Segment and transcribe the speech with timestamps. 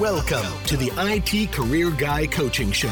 [0.00, 2.88] Welcome to the IT Career Guy Coaching Show,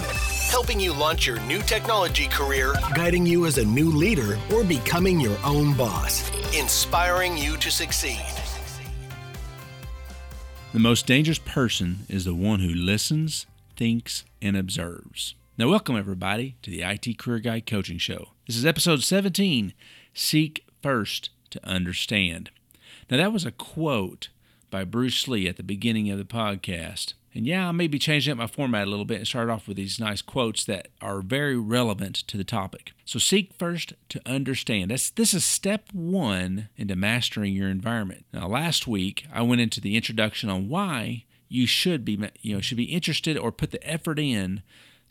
[0.50, 5.18] helping you launch your new technology career, guiding you as a new leader, or becoming
[5.18, 8.20] your own boss, inspiring you to succeed.
[10.74, 13.46] The most dangerous person is the one who listens,
[13.78, 15.34] thinks, and observes.
[15.56, 18.28] Now, welcome everybody to the IT Career Guy Coaching Show.
[18.46, 19.72] This is episode 17
[20.12, 22.50] Seek First to Understand.
[23.10, 24.28] Now, that was a quote
[24.70, 27.14] by Bruce Lee at the beginning of the podcast.
[27.32, 29.68] And yeah, I may be changing up my format a little bit and start off
[29.68, 32.92] with these nice quotes that are very relevant to the topic.
[33.04, 34.90] So seek first to understand.
[34.90, 38.24] That's, this is step one into mastering your environment.
[38.32, 42.60] Now, last week I went into the introduction on why you should be you know
[42.60, 44.62] should be interested or put the effort in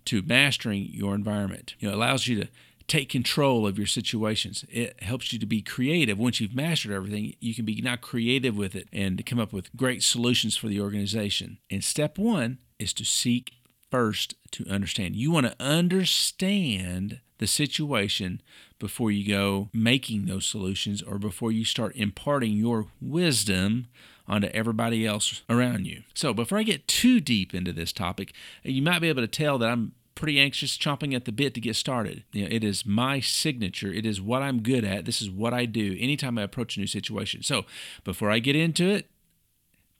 [0.05, 1.75] to mastering your environment.
[1.79, 2.49] You know, it allows you to
[2.89, 4.65] take control of your situations.
[4.69, 6.17] It helps you to be creative.
[6.17, 9.75] Once you've mastered everything, you can be now creative with it and come up with
[9.75, 11.59] great solutions for the organization.
[11.69, 13.53] And step one is to seek
[13.89, 15.15] first to understand.
[15.15, 18.41] You want to understand the situation
[18.77, 23.87] before you go making those solutions or before you start imparting your wisdom
[24.27, 26.03] onto everybody else around you.
[26.13, 29.57] So, before I get too deep into this topic, you might be able to tell
[29.57, 32.23] that I'm pretty anxious, chomping at the bit to get started.
[32.31, 33.91] You know, it is my signature.
[33.91, 35.05] It is what I'm good at.
[35.05, 37.43] This is what I do anytime I approach a new situation.
[37.43, 37.65] So
[38.03, 39.09] before I get into it,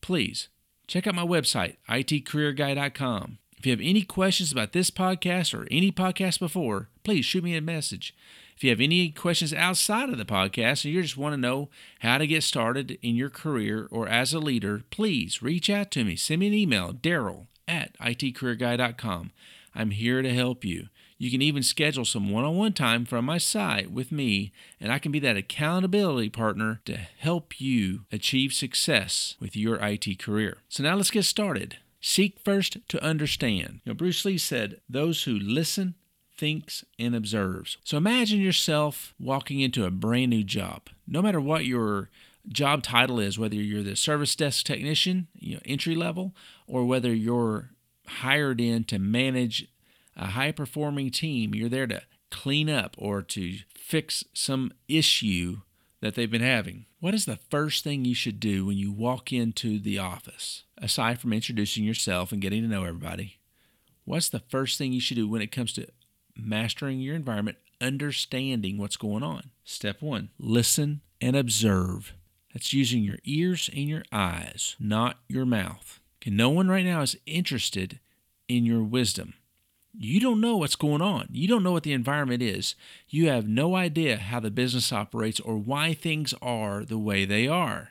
[0.02, 0.50] please
[0.88, 3.38] check out my website, itcareerguy.com.
[3.58, 7.56] If you have any questions about this podcast or any podcast before, please shoot me
[7.58, 8.16] a message.
[8.56, 11.70] If you have any questions outside of the podcast and you just want to know
[12.00, 16.04] how to get started in your career or as a leader, please reach out to
[16.04, 16.16] me.
[16.16, 19.32] Send me an email, Daryl at itcareerguy.com.
[19.76, 20.88] I'm here to help you.
[21.18, 24.92] You can even schedule some one on one time from my site with me, and
[24.92, 30.60] I can be that accountability partner to help you achieve success with your IT career.
[30.70, 31.78] So now let's get started.
[32.00, 33.82] Seek first to understand.
[33.84, 35.96] You know, Bruce Lee said, Those who listen,
[36.38, 37.78] thinks, and observes.
[37.84, 40.84] So imagine yourself walking into a brand new job.
[41.06, 42.10] No matter what your
[42.48, 46.34] job title is, whether you're the service desk technician, you know, entry level,
[46.66, 47.72] or whether you're
[48.10, 49.68] hired in to manage
[50.16, 51.56] a high performing team.
[51.56, 55.62] You're there to clean up or to fix some issue
[56.02, 56.86] that they've been having.
[57.00, 60.64] What is the first thing you should do when you walk into the office?
[60.78, 63.40] Aside from introducing yourself and getting to know everybody,
[64.06, 65.88] what's the first thing you should do when it comes to
[66.36, 69.52] mastering your environment, understanding what's going on?
[69.64, 72.14] Step one listen and observe.
[72.54, 76.00] That's using your ears and your eyes, not your mouth.
[76.22, 78.00] Okay, no one right now is interested
[78.48, 79.36] in your wisdom.
[79.98, 81.30] You don't know what's going on.
[81.32, 82.76] You don't know what the environment is.
[83.08, 87.48] You have no idea how the business operates or why things are the way they
[87.48, 87.90] are.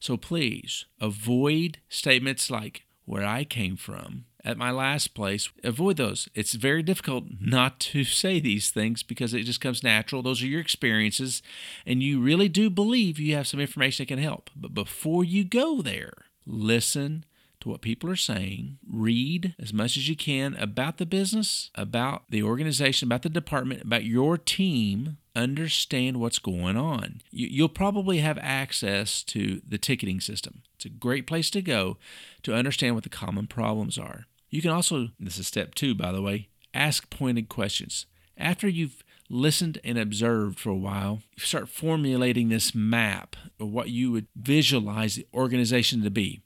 [0.00, 5.48] So please avoid statements like where I came from at my last place.
[5.64, 6.28] Avoid those.
[6.34, 10.22] It's very difficult not to say these things because it just comes natural.
[10.22, 11.42] Those are your experiences,
[11.86, 14.50] and you really do believe you have some information that can help.
[14.56, 16.14] But before you go there,
[16.46, 17.24] listen
[17.60, 22.24] to what people are saying, read as much as you can about the business, about
[22.30, 25.18] the organization, about the department, about your team.
[25.34, 27.20] Understand what's going on.
[27.30, 30.62] You'll probably have access to the ticketing system.
[30.74, 31.96] It's a great place to go
[32.42, 34.26] to understand what the common problems are.
[34.50, 38.06] You can also, this is step two, by the way, ask pointed questions.
[38.36, 44.10] After you've listened and observed for a while, start formulating this map of what you
[44.12, 46.42] would visualize the organization to be.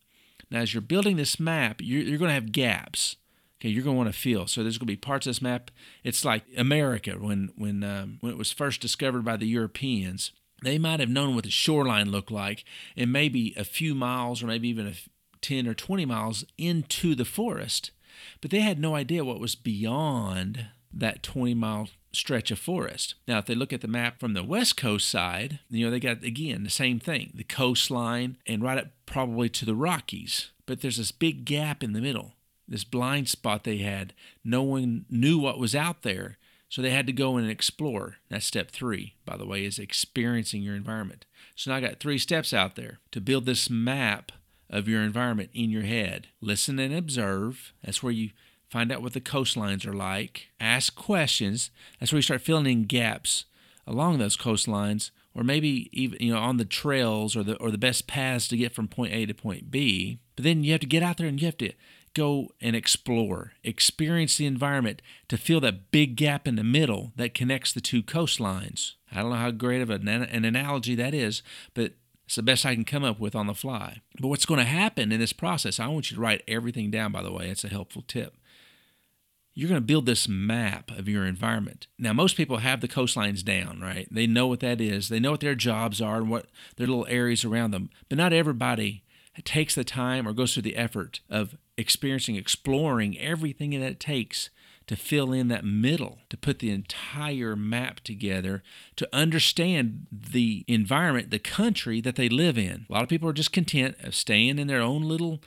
[0.53, 3.17] Now, as you're building this map, you're, you're going to have gaps.
[3.59, 4.47] Okay, you're going to want to feel.
[4.47, 5.71] So there's going to be parts of this map.
[6.05, 10.31] It's like America when when um, when it was first discovered by the Europeans.
[10.63, 12.65] They might have known what the shoreline looked like,
[12.97, 14.93] and maybe a few miles, or maybe even a
[15.41, 17.91] 10 or 20 miles into the forest,
[18.41, 23.15] but they had no idea what was beyond that 20 mile stretch of forest.
[23.27, 26.01] Now, if they look at the map from the west coast side, you know, they
[26.01, 30.51] got again the same thing the coastline and right up probably to the Rockies.
[30.67, 32.35] But there's this big gap in the middle,
[32.69, 34.13] this blind spot they had.
[34.45, 36.39] No one knew what was out there.
[36.69, 38.17] So they had to go in and explore.
[38.31, 41.27] That's step three, by the way, is experiencing your environment.
[41.55, 44.33] So now I got three steps out there to build this map
[44.71, 46.29] of your environment in your head.
[46.41, 47.75] Listen and observe.
[47.85, 48.31] That's where you
[48.73, 51.71] find out what the coastlines are like, ask questions.
[52.01, 53.45] That's where you start filling in gaps
[53.87, 57.79] along those coastlines, or maybe even you know on the trails or the or the
[57.79, 60.19] best paths to get from point A to point B.
[60.37, 61.73] But then you have to get out there and you have to
[62.15, 67.35] go and explore, experience the environment to feel that big gap in the middle that
[67.35, 68.93] connects the two coastlines.
[69.11, 71.43] I don't know how great of an, an analogy that is,
[71.75, 71.93] but
[72.27, 74.01] It's the best I can come up with on the fly.
[74.19, 77.13] But what's going to happen in this process, I want you to write everything down,
[77.13, 77.49] by the way.
[77.49, 78.39] It's a helpful tip.
[79.55, 81.87] You're going to build this map of your environment.
[81.99, 84.09] Now, most people have the coastlines down, right?
[84.11, 85.09] They know what that is.
[85.09, 86.47] They know what their jobs are and what
[86.77, 87.91] their little areas around them.
[88.09, 89.05] But not everybody
[89.45, 94.51] takes the time or goes through the effort of experiencing, exploring everything that it takes
[94.87, 98.63] to fill in that middle, to put the entire map together,
[98.97, 102.87] to understand the environment, the country that they live in.
[102.89, 105.41] A lot of people are just content of staying in their own little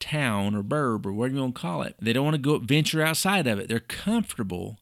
[0.00, 1.96] town or burb or whatever you want to call it.
[2.00, 3.68] They don't want to go venture outside of it.
[3.68, 4.78] They're comfortable,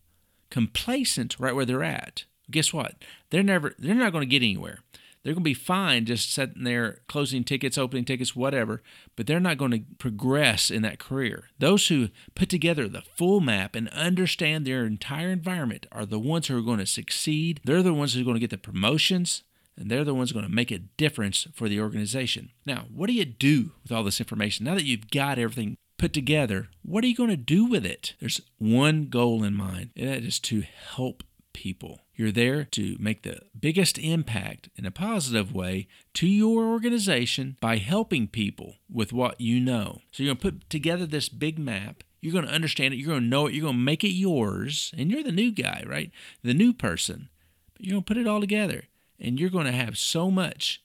[0.50, 2.24] complacent right where they're at.
[2.50, 2.94] Guess what?
[3.30, 4.80] They're never they're not going to get anywhere.
[5.26, 8.80] They're going to be fine just sitting there closing tickets, opening tickets, whatever,
[9.16, 11.48] but they're not going to progress in that career.
[11.58, 16.46] Those who put together the full map and understand their entire environment are the ones
[16.46, 17.60] who are going to succeed.
[17.64, 19.42] They're the ones who are going to get the promotions,
[19.76, 22.50] and they're the ones going to make a difference for the organization.
[22.64, 24.64] Now, what do you do with all this information?
[24.64, 28.14] Now that you've got everything put together, what are you going to do with it?
[28.20, 30.62] There's one goal in mind, and that is to
[30.94, 32.02] help people.
[32.14, 37.76] You're there to make the biggest impact in a positive way to your organization by
[37.76, 40.00] helping people with what you know.
[40.12, 42.04] So you're going to put together this big map.
[42.20, 42.98] You're going to understand it.
[42.98, 43.54] You're going to know it.
[43.54, 44.92] You're going to make it yours.
[44.96, 46.10] And you're the new guy, right?
[46.42, 47.28] The new person.
[47.74, 48.84] But you're going to put it all together.
[49.20, 50.82] And you're going to have so much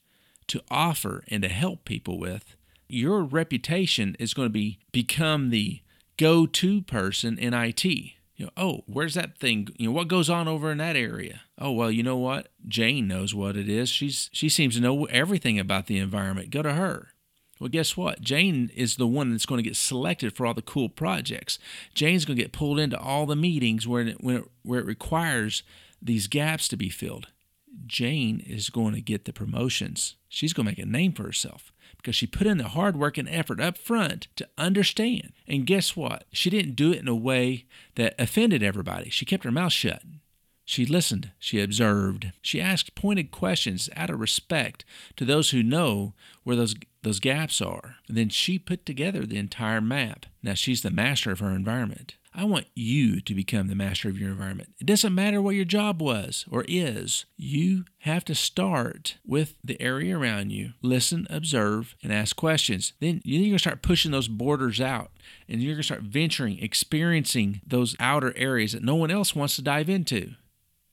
[0.48, 2.56] to offer and to help people with.
[2.88, 5.80] Your reputation is going to be become the
[6.16, 7.84] go-to person in IT
[8.42, 9.68] you know, oh, where's that thing?
[9.76, 11.42] You know, what goes on over in that area?
[11.58, 12.48] Oh, well, you know what?
[12.66, 13.88] Jane knows what it is.
[13.88, 16.50] She's she seems to know everything about the environment.
[16.50, 17.10] Go to her.
[17.60, 18.20] Well, guess what?
[18.20, 21.60] Jane is the one that's going to get selected for all the cool projects.
[21.94, 25.62] Jane's going to get pulled into all the meetings where it, where it requires
[26.00, 27.28] these gaps to be filled.
[27.86, 30.16] Jane is going to get the promotions.
[30.28, 33.18] She's going to make a name for herself because she put in the hard work
[33.18, 35.32] and effort up front to understand.
[35.46, 36.24] And guess what?
[36.32, 39.10] She didn't do it in a way that offended everybody.
[39.10, 40.02] She kept her mouth shut.
[40.64, 44.84] She listened, she observed, she asked pointed questions out of respect
[45.16, 46.14] to those who know
[46.44, 47.96] where those, those gaps are.
[48.06, 50.26] And then she put together the entire map.
[50.42, 52.14] Now she's the master of her environment.
[52.34, 54.70] I want you to become the master of your environment.
[54.80, 57.26] It doesn't matter what your job was or is.
[57.36, 60.72] You have to start with the area around you.
[60.80, 62.94] Listen, observe, and ask questions.
[63.00, 65.10] Then you're going to start pushing those borders out
[65.46, 69.56] and you're going to start venturing, experiencing those outer areas that no one else wants
[69.56, 70.34] to dive into.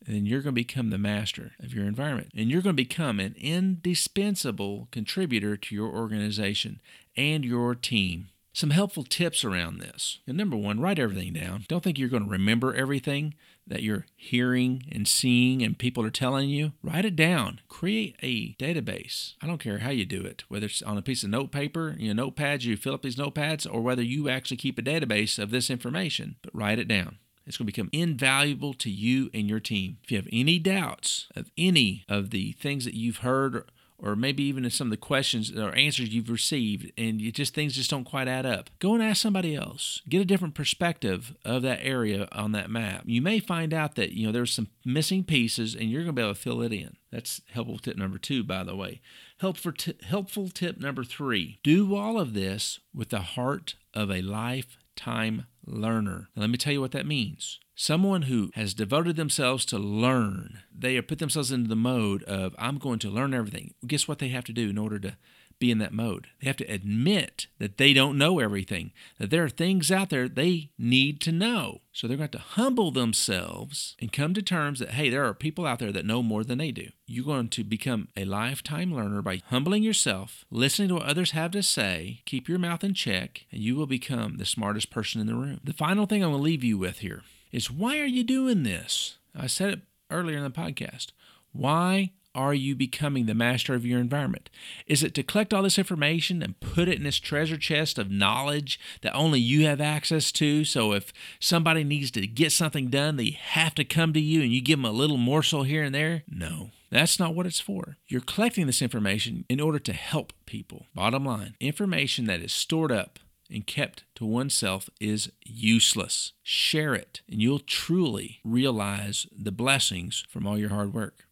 [0.05, 2.31] And then you're going to become the master of your environment.
[2.35, 6.81] And you're going to become an indispensable contributor to your organization
[7.15, 8.29] and your team.
[8.51, 10.19] Some helpful tips around this.
[10.27, 11.65] And number one, write everything down.
[11.67, 13.35] Don't think you're going to remember everything
[13.67, 16.73] that you're hearing and seeing and people are telling you.
[16.81, 17.61] Write it down.
[17.67, 19.35] Create a database.
[19.41, 21.95] I don't care how you do it, whether it's on a piece of note paper,
[21.99, 25.37] you know, notepads, you fill up these notepads, or whether you actually keep a database
[25.37, 27.17] of this information, but write it down.
[27.45, 29.97] It's going to become invaluable to you and your team.
[30.03, 33.63] If you have any doubts of any of the things that you've heard
[34.01, 37.53] or maybe even in some of the questions or answers you've received and you just
[37.53, 38.69] things just don't quite add up.
[38.79, 40.01] Go and ask somebody else.
[40.07, 43.03] Get a different perspective of that area on that map.
[43.05, 46.19] You may find out that you know there's some missing pieces and you're going to
[46.19, 46.95] be able to fill it in.
[47.11, 49.01] That's helpful tip number two by the way.
[49.39, 51.59] Helpful, t- helpful tip number three.
[51.63, 56.29] Do all of this with the heart of a lifetime learner.
[56.35, 60.59] Now, let me tell you what that means Someone who has devoted themselves to learn,
[60.69, 63.73] they have put themselves into the mode of, I'm going to learn everything.
[63.87, 65.15] Guess what they have to do in order to
[65.59, 66.27] be in that mode?
[66.41, 70.27] They have to admit that they don't know everything, that there are things out there
[70.27, 71.79] they need to know.
[71.93, 75.33] So they're going to, to humble themselves and come to terms that, hey, there are
[75.33, 76.89] people out there that know more than they do.
[77.05, 81.51] You're going to become a lifetime learner by humbling yourself, listening to what others have
[81.51, 85.27] to say, keep your mouth in check, and you will become the smartest person in
[85.27, 85.61] the room.
[85.63, 87.21] The final thing I'm going to leave you with here
[87.51, 89.17] is why are you doing this?
[89.35, 89.79] I said it
[90.11, 91.07] earlier in the podcast.
[91.51, 94.49] Why are you becoming the master of your environment?
[94.85, 98.11] Is it to collect all this information and put it in this treasure chest of
[98.11, 100.63] knowledge that only you have access to?
[100.63, 104.51] So if somebody needs to get something done, they have to come to you and
[104.51, 106.23] you give them a little morsel here and there?
[106.29, 106.69] No.
[106.91, 107.97] That's not what it's for.
[108.07, 110.87] You're collecting this information in order to help people.
[110.95, 116.33] Bottom line, information that is stored up and kept to oneself is useless.
[116.43, 121.25] Share it, and you'll truly realize the blessings from all your hard work.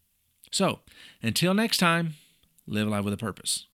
[0.52, 0.80] So,
[1.22, 2.16] until next time,
[2.66, 3.68] live life with a purpose.